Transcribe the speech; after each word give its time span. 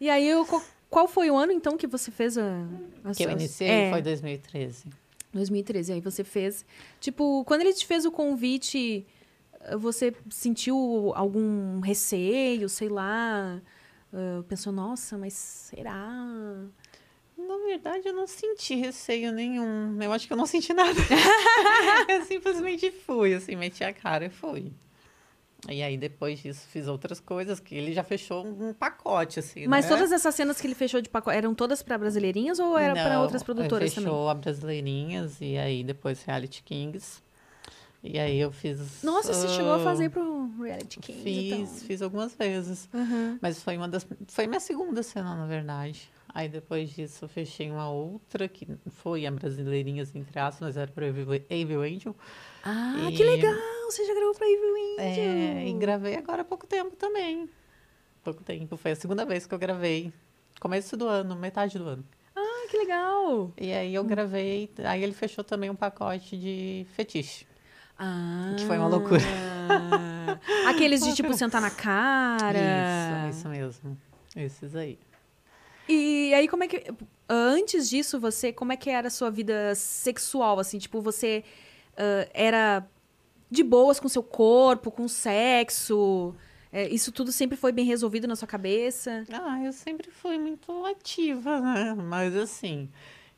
E 0.00 0.10
aí, 0.10 0.28
eu, 0.28 0.44
qual, 0.44 0.62
qual 0.90 1.08
foi 1.08 1.30
o 1.30 1.36
ano, 1.36 1.52
então, 1.52 1.76
que 1.76 1.86
você 1.86 2.10
fez 2.10 2.36
a... 2.36 2.42
a 3.04 3.12
Que 3.14 3.22
eu 3.24 3.30
suas- 3.30 3.40
iniciei 3.42 3.68
É, 3.68 3.90
foi 3.90 4.02
2013. 4.02 4.84
2013. 5.32 5.92
Aí 5.94 6.00
você 6.00 6.22
fez... 6.24 6.64
Tipo, 7.00 7.44
quando 7.44 7.62
ele 7.62 7.72
te 7.72 7.86
fez 7.86 8.04
o 8.04 8.10
convite, 8.10 9.06
você 9.78 10.14
sentiu 10.30 11.12
algum 11.14 11.80
receio, 11.80 12.68
sei 12.68 12.88
lá... 12.88 13.60
eh, 14.12 14.42
pensou, 14.48 14.72
nossa, 14.72 15.16
mas 15.18 15.32
será? 15.34 15.98
Na 17.38 17.56
verdade, 17.66 18.08
eu 18.08 18.14
não 18.14 18.26
senti 18.26 18.74
receio 18.74 19.30
nenhum. 19.32 20.00
Eu 20.02 20.12
acho 20.12 20.26
que 20.26 20.32
eu 20.32 20.36
não 20.36 20.46
senti 20.46 20.72
nada. 20.72 20.98
eu 22.08 22.24
simplesmente 22.24 22.90
fui, 22.90 23.34
assim, 23.34 23.56
meti 23.56 23.84
a 23.84 23.92
cara 23.92 24.24
e 24.26 24.30
fui. 24.30 24.72
E 25.68 25.82
aí, 25.82 25.96
depois 25.96 26.38
disso, 26.40 26.66
fiz 26.68 26.86
outras 26.86 27.18
coisas 27.20 27.58
que 27.58 27.74
ele 27.74 27.92
já 27.92 28.04
fechou 28.04 28.46
um 28.46 28.72
pacote, 28.72 29.40
assim, 29.40 29.66
Mas 29.66 29.84
né? 29.84 29.90
todas 29.90 30.12
essas 30.12 30.34
cenas 30.34 30.60
que 30.60 30.66
ele 30.66 30.74
fechou 30.74 31.00
de 31.00 31.08
pacote 31.08 31.36
eram 31.36 31.54
todas 31.54 31.82
pra 31.82 31.98
brasileirinhas 31.98 32.58
ou 32.58 32.78
era 32.78 32.94
Não, 32.94 33.22
outras 33.22 33.42
ele 33.42 33.46
produtoras 33.46 33.94
também? 33.94 34.10
fechou 34.10 34.28
a 34.28 34.34
Brasileirinhas 34.34 35.40
e 35.40 35.56
aí 35.58 35.82
depois 35.82 36.22
Reality 36.22 36.62
Kings. 36.62 37.22
E 38.02 38.18
aí 38.18 38.38
eu 38.38 38.52
fiz... 38.52 39.02
Nossa, 39.02 39.34
você 39.34 39.48
chegou 39.48 39.72
a 39.72 39.76
ah, 39.76 39.80
fazer 39.80 40.10
pro 40.10 40.48
Reality 40.62 41.00
Kings 41.00 41.22
Fiz, 41.22 41.52
então. 41.52 41.66
fiz 41.66 42.02
algumas 42.02 42.34
vezes. 42.34 42.88
Aham. 42.94 43.38
Mas 43.42 43.60
foi 43.60 43.76
uma 43.76 43.88
das. 43.88 44.06
Foi 44.28 44.46
minha 44.46 44.60
segunda 44.60 45.02
cena, 45.02 45.34
na 45.34 45.46
verdade. 45.46 46.08
Aí 46.36 46.50
depois 46.50 46.90
disso 46.90 47.24
eu 47.24 47.28
fechei 47.30 47.70
uma 47.70 47.88
outra, 47.88 48.46
que 48.46 48.68
foi 48.90 49.24
a 49.24 49.30
Brasileirinhas, 49.30 50.14
entre 50.14 50.38
aspas, 50.38 50.68
mas 50.68 50.76
era 50.76 50.90
para 50.92 51.06
Evil 51.06 51.80
Angel. 51.80 52.14
Ah, 52.62 53.08
E- 53.08 53.16
que 53.16 53.24
legal! 53.24 53.54
Você 53.88 54.04
já 54.04 54.12
gravou 54.12 54.34
pra 54.34 54.46
Evil 54.46 54.74
Angel. 54.98 55.24
É, 55.24 55.66
e 55.66 55.72
gravei 55.72 56.14
agora 56.14 56.42
há 56.42 56.44
pouco 56.44 56.66
tempo 56.66 56.94
também. 56.94 57.48
Pouco 58.22 58.44
tempo. 58.44 58.76
Foi 58.76 58.90
a 58.90 58.96
segunda 58.96 59.24
vez 59.24 59.46
que 59.46 59.54
eu 59.54 59.58
gravei. 59.58 60.12
Começo 60.60 60.94
do 60.94 61.08
ano, 61.08 61.34
metade 61.36 61.78
do 61.78 61.88
ano. 61.88 62.04
Ah, 62.36 62.66
que 62.70 62.76
legal! 62.76 63.50
E 63.56 63.72
aí 63.72 63.94
eu 63.94 64.04
gravei. 64.04 64.70
Aí 64.84 65.02
ele 65.02 65.14
fechou 65.14 65.42
também 65.42 65.70
um 65.70 65.74
pacote 65.74 66.36
de 66.36 66.84
fetiche. 66.92 67.46
Ah. 67.98 68.54
Que 68.58 68.66
foi 68.66 68.76
uma 68.76 68.88
loucura. 68.88 69.22
Aqueles 70.68 71.00
de, 71.02 71.14
tipo, 71.16 71.32
sentar 71.32 71.62
na 71.62 71.70
cara. 71.70 72.58
Isso, 73.30 73.38
isso 73.38 73.48
mesmo. 73.48 73.98
Esses 74.36 74.76
aí. 74.76 74.98
E 75.88 76.32
aí, 76.34 76.48
como 76.48 76.64
é 76.64 76.68
que... 76.68 76.84
Antes 77.28 77.88
disso, 77.88 78.20
você... 78.20 78.52
Como 78.52 78.72
é 78.72 78.76
que 78.76 78.90
era 78.90 79.08
a 79.08 79.10
sua 79.10 79.30
vida 79.30 79.74
sexual, 79.74 80.58
assim? 80.58 80.78
Tipo, 80.78 81.00
você 81.00 81.44
ah, 81.96 82.28
era 82.34 82.86
de 83.50 83.62
boas 83.62 83.98
com 83.98 84.08
seu 84.08 84.22
corpo, 84.22 84.90
com 84.90 85.08
sexo? 85.08 86.34
É, 86.72 86.88
isso 86.88 87.10
tudo 87.10 87.32
sempre 87.32 87.56
foi 87.56 87.72
bem 87.72 87.84
resolvido 87.84 88.28
na 88.28 88.36
sua 88.36 88.46
cabeça? 88.46 89.24
Ah, 89.32 89.62
eu 89.64 89.72
sempre 89.72 90.10
fui 90.10 90.36
muito 90.38 90.84
ativa, 90.84 91.60
né? 91.60 91.94
Mas 91.94 92.36
assim, 92.36 92.90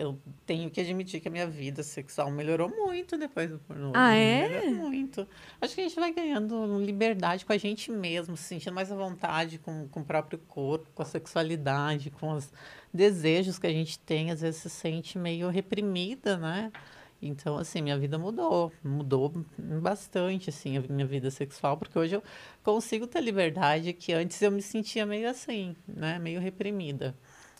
eu 0.00 0.18
tenho 0.46 0.70
que 0.70 0.80
admitir 0.80 1.20
que 1.20 1.28
a 1.28 1.30
minha 1.30 1.46
vida 1.46 1.82
sexual 1.82 2.30
melhorou 2.30 2.70
muito 2.70 3.18
depois 3.18 3.50
do 3.50 3.58
pornô. 3.58 3.92
Ah, 3.94 4.14
é? 4.14 4.48
Melhorou 4.48 4.88
muito. 4.88 5.28
Acho 5.60 5.74
que 5.74 5.82
a 5.82 5.84
gente 5.84 6.00
vai 6.00 6.10
ganhando 6.10 6.82
liberdade 6.82 7.44
com 7.44 7.52
a 7.52 7.58
gente 7.58 7.90
mesmo, 7.90 8.34
se 8.34 8.44
sentindo 8.44 8.72
mais 8.72 8.90
à 8.90 8.96
vontade 8.96 9.58
com, 9.58 9.86
com 9.88 10.00
o 10.00 10.04
próprio 10.04 10.38
corpo, 10.38 10.88
com 10.94 11.02
a 11.02 11.04
sexualidade, 11.04 12.10
com 12.10 12.32
os 12.32 12.50
desejos 12.92 13.58
que 13.58 13.66
a 13.66 13.72
gente 13.72 13.98
tem. 13.98 14.30
Às 14.30 14.40
vezes 14.40 14.62
se 14.62 14.70
sente 14.70 15.18
meio 15.18 15.50
reprimida, 15.50 16.38
né? 16.38 16.72
Então, 17.20 17.58
assim, 17.58 17.82
minha 17.82 17.98
vida 17.98 18.18
mudou. 18.18 18.72
Mudou 18.82 19.44
bastante, 19.58 20.48
assim, 20.48 20.78
a 20.78 20.80
minha 20.80 21.06
vida 21.06 21.30
sexual, 21.30 21.76
porque 21.76 21.98
hoje 21.98 22.16
eu 22.16 22.22
consigo 22.62 23.06
ter 23.06 23.20
liberdade 23.20 23.92
que 23.92 24.14
antes 24.14 24.40
eu 24.40 24.50
me 24.50 24.62
sentia 24.62 25.04
meio 25.04 25.28
assim, 25.28 25.76
né? 25.86 26.18
Meio 26.18 26.40
reprimida. 26.40 27.14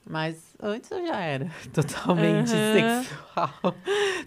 Mas 0.09 0.37
antes 0.61 0.91
eu 0.91 1.06
já 1.06 1.20
era 1.20 1.47
totalmente 1.73 2.51
Aham. 2.53 3.03
sexual. 3.05 3.75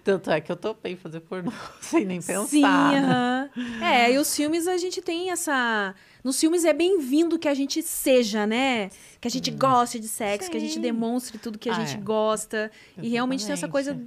Tanto 0.04 0.32
é 0.32 0.40
que 0.40 0.52
eu 0.52 0.56
topei 0.56 0.96
fazer 0.96 1.20
pornô 1.22 1.52
sem 1.82 2.06
nem 2.06 2.22
pensar. 2.22 2.48
Sim, 2.48 2.62
né? 2.62 3.00
aham. 3.00 3.50
É, 3.84 4.12
e 4.14 4.18
os 4.18 4.34
filmes 4.36 4.68
a 4.68 4.78
gente 4.78 5.02
tem 5.02 5.32
essa. 5.32 5.94
Nos 6.24 6.40
filmes 6.40 6.64
é 6.64 6.72
bem-vindo 6.72 7.38
que 7.38 7.48
a 7.50 7.54
gente 7.54 7.82
seja, 7.84 8.48
né? 8.48 8.90
Que 9.20 9.28
a 9.28 9.32
gente 9.32 9.52
goste 9.52 10.00
de 10.00 10.08
sexo, 10.08 10.50
que 10.50 10.56
a 10.56 10.60
gente 10.60 10.76
Sim. 10.76 10.82
demonstre 10.82 11.38
tudo 11.38 11.60
que 11.60 11.70
a 11.70 11.74
Ah, 11.76 11.80
gente 11.84 11.98
é. 11.98 12.02
gosta. 12.02 12.72
E 12.98 13.10
realmente 13.10 13.44
tem 13.46 13.52
essa 13.54 13.68
coisa. 13.68 14.00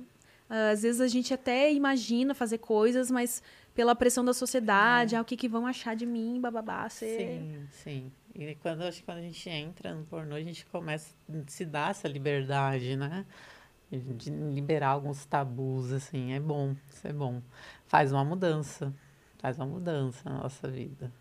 Ah, 0.48 0.70
Às 0.70 0.82
vezes 0.82 1.00
a 1.00 1.08
gente 1.08 1.32
até 1.32 1.72
imagina 1.72 2.34
fazer 2.34 2.58
coisas, 2.58 3.10
mas 3.10 3.42
pela 3.74 3.94
pressão 3.94 4.24
da 4.24 4.32
sociedade, 4.32 5.14
ah, 5.16 5.20
o 5.20 5.24
que, 5.24 5.36
que 5.36 5.48
vão 5.48 5.66
achar 5.66 5.94
de 5.94 6.06
mim, 6.06 6.40
bababá, 6.40 6.88
você. 6.88 7.18
Sim, 7.18 7.66
sim. 7.70 8.12
E 8.34 8.54
quando, 8.56 8.82
acho 8.82 8.98
que 9.00 9.04
quando 9.04 9.18
a 9.18 9.22
gente 9.22 9.48
entra 9.48 9.94
no 9.94 10.04
pornô, 10.04 10.34
a 10.34 10.42
gente 10.42 10.64
começa 10.66 11.14
a 11.28 11.50
se 11.50 11.64
dar 11.64 11.90
essa 11.90 12.06
liberdade, 12.06 12.96
né? 12.96 13.24
De 13.90 14.30
liberar 14.30 14.88
alguns 14.88 15.24
tabus, 15.24 15.92
assim. 15.92 16.32
É 16.32 16.40
bom, 16.40 16.74
isso 16.88 17.06
é 17.06 17.12
bom. 17.12 17.40
Faz 17.86 18.12
uma 18.12 18.24
mudança. 18.24 18.92
Faz 19.38 19.58
uma 19.58 19.66
mudança 19.66 20.28
na 20.28 20.42
nossa 20.42 20.68
vida. 20.68 21.12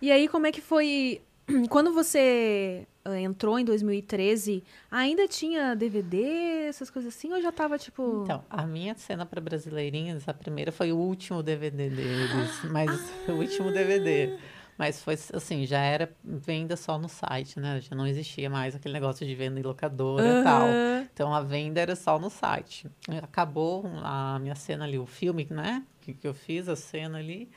E 0.00 0.10
aí, 0.10 0.28
como 0.28 0.46
é 0.46 0.52
que 0.52 0.60
foi. 0.60 1.22
Quando 1.70 1.92
você 1.92 2.86
entrou 3.14 3.58
em 3.58 3.64
2013, 3.64 4.62
ainda 4.90 5.28
tinha 5.28 5.74
DVD, 5.74 6.66
essas 6.68 6.90
coisas 6.90 7.14
assim, 7.14 7.32
ou 7.32 7.40
já 7.40 7.52
tava 7.52 7.78
tipo. 7.78 8.22
Então, 8.24 8.44
a 8.50 8.66
minha 8.66 8.94
cena 8.94 9.24
para 9.24 9.40
Brasileirinhas, 9.40 10.28
a 10.28 10.34
primeira 10.34 10.72
foi 10.72 10.92
o 10.92 10.96
último 10.96 11.42
DVD 11.42 11.88
deles, 11.90 12.64
mas 12.70 12.90
o 13.28 13.32
último 13.32 13.70
DVD. 13.70 14.38
Mas 14.78 15.02
foi 15.02 15.14
assim, 15.32 15.64
já 15.64 15.80
era 15.80 16.14
venda 16.22 16.76
só 16.76 16.98
no 16.98 17.08
site, 17.08 17.58
né? 17.58 17.80
Já 17.80 17.96
não 17.96 18.06
existia 18.06 18.50
mais 18.50 18.74
aquele 18.74 18.92
negócio 18.92 19.26
de 19.26 19.34
venda 19.34 19.58
em 19.58 19.62
locadora 19.62 20.40
e 20.40 20.44
tal. 20.44 20.68
Então 21.12 21.34
a 21.34 21.40
venda 21.40 21.80
era 21.80 21.96
só 21.96 22.18
no 22.18 22.28
site. 22.28 22.86
Acabou 23.22 23.86
a 24.02 24.38
minha 24.38 24.54
cena 24.54 24.84
ali, 24.84 24.98
o 24.98 25.06
filme, 25.06 25.46
né? 25.50 25.82
Que, 26.02 26.12
que 26.12 26.28
eu 26.28 26.34
fiz, 26.34 26.68
a 26.68 26.76
cena 26.76 27.16
ali. 27.18 27.48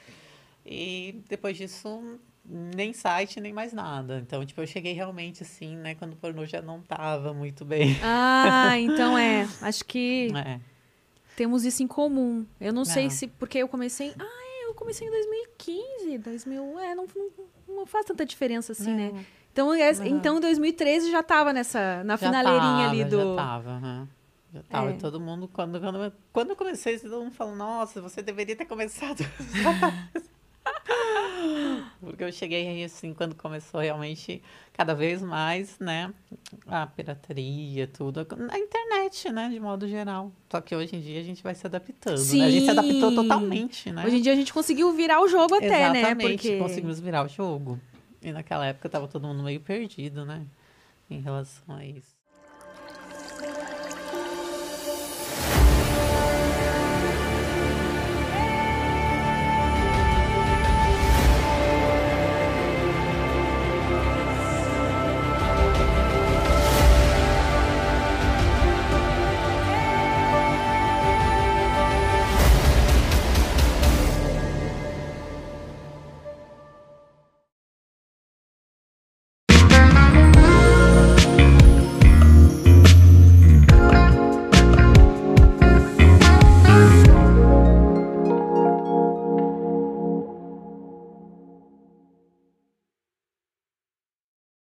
E 0.66 1.22
depois 1.28 1.58
disso, 1.58 2.20
nem 2.50 2.92
site, 2.94 3.40
nem 3.40 3.54
mais 3.54 3.72
nada. 3.74 4.20
Então, 4.26 4.44
tipo, 4.46 4.60
eu 4.62 4.68
cheguei 4.68 4.94
realmente 4.94 5.44
assim, 5.44 5.76
né? 5.78 5.94
Quando 5.96 6.14
o 6.14 6.16
pornô 6.16 6.46
já 6.46 6.62
não 6.62 6.82
tava 6.82 7.34
muito 7.34 7.64
bem. 7.64 7.96
Ah, 8.04 8.74
então 8.80 9.18
é. 9.18 9.48
Acho 9.62 9.86
que 9.86 10.30
É. 10.36 10.60
temos 11.36 11.64
isso 11.64 11.84
em 11.84 11.88
comum. 11.88 12.46
Eu 12.60 12.74
não 12.74 12.84
sei 12.86 13.04
Não. 13.04 13.10
se. 13.12 13.28
Porque 13.28 13.60
eu 13.60 13.68
comecei. 13.68 14.14
Ah, 14.18 14.24
é, 14.64 14.68
eu 14.68 14.74
comecei 14.74 15.08
em 15.08 15.12
2015. 15.12 16.18
2000. 16.18 16.80
É, 16.80 16.96
não, 16.96 17.06
não, 17.16 17.76
não 17.76 17.86
faz 17.86 18.06
tanta 18.06 18.26
diferença 18.26 18.72
assim, 18.72 18.94
né? 18.94 19.12
Não. 19.14 19.26
Então, 19.52 19.74
é, 19.74 19.92
Uhum. 19.92 20.06
então, 20.18 20.38
em 20.38 20.42
2013 20.42 21.12
já 21.12 21.22
tava 21.22 21.52
nessa. 21.54 22.04
Na 22.04 22.14
Já 22.16 22.28
finaleirinha 22.28 22.62
tava, 22.62 22.90
ali 22.90 23.04
do. 23.06 23.18
Já 23.18 23.36
tava, 23.36 23.70
aham. 23.72 24.08
Já 24.54 24.64
tava. 24.64 24.90
É. 24.92 24.94
Todo 24.94 25.20
mundo, 25.20 25.48
quando, 25.52 25.80
quando, 25.80 26.14
quando 26.34 26.50
eu 26.52 26.56
comecei, 26.56 26.98
todo 26.98 27.24
mundo 27.24 27.32
falou, 27.34 27.56
nossa, 27.56 28.02
você 28.02 28.22
deveria 28.22 28.56
ter 28.56 28.66
começado. 28.66 29.20
Porque 32.00 32.24
eu 32.24 32.32
cheguei 32.32 32.66
aí, 32.68 32.84
assim, 32.84 33.14
quando 33.14 33.36
começou 33.36 33.82
realmente 33.82 34.42
cada 34.72 34.96
vez 34.96 35.22
mais, 35.22 35.78
né? 35.80 36.14
A 36.66 36.88
pirataria, 36.88 37.88
tudo. 37.88 38.26
Na 38.38 38.58
internet, 38.58 39.30
né? 39.30 39.50
De 39.50 39.60
modo 39.60 39.86
geral. 39.88 40.32
Só 40.50 40.62
que 40.62 40.74
hoje 40.74 40.96
em 40.96 41.02
dia 41.02 41.20
a 41.20 41.24
gente 41.24 41.44
vai 41.44 41.54
se 41.54 41.68
adaptando, 41.68 42.18
né? 42.18 42.46
A 42.46 42.50
gente 42.50 42.64
se 42.64 42.72
adaptou 42.72 43.14
totalmente, 43.14 43.92
né? 43.92 44.06
Hoje 44.06 44.18
em 44.18 44.22
dia 44.22 44.32
a 44.32 44.36
gente 44.36 44.54
conseguiu 44.54 44.94
virar 44.94 45.22
o 45.22 45.28
jogo 45.28 45.56
até, 45.56 45.90
né? 45.90 46.00
Exatamente, 46.00 46.38
Porque. 46.38 46.58
conseguimos 46.58 47.00
virar 47.02 47.26
o 47.26 47.28
jogo. 47.28 47.78
E 48.22 48.32
naquela 48.32 48.66
época 48.66 48.88
tava 48.88 49.08
todo 49.08 49.28
mundo 49.28 49.44
meio 49.44 49.60
perdido, 49.60 50.26
né? 50.26 50.46
Em 51.10 51.20
relação 51.20 51.76
a 51.76 51.86
isso. 51.86 52.18